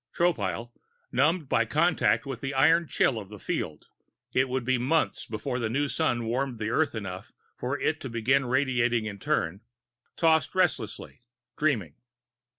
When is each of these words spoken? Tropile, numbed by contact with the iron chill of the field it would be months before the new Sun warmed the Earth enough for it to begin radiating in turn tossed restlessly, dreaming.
Tropile, 0.15 0.71
numbed 1.11 1.47
by 1.47 1.63
contact 1.65 2.25
with 2.25 2.41
the 2.41 2.55
iron 2.55 2.87
chill 2.87 3.19
of 3.19 3.29
the 3.29 3.37
field 3.37 3.85
it 4.33 4.49
would 4.49 4.65
be 4.65 4.79
months 4.79 5.27
before 5.27 5.59
the 5.59 5.69
new 5.69 5.87
Sun 5.87 6.25
warmed 6.25 6.57
the 6.57 6.71
Earth 6.71 6.95
enough 6.95 7.33
for 7.55 7.79
it 7.79 7.99
to 7.99 8.09
begin 8.09 8.45
radiating 8.45 9.05
in 9.05 9.19
turn 9.19 9.61
tossed 10.17 10.55
restlessly, 10.55 11.21
dreaming. 11.55 11.93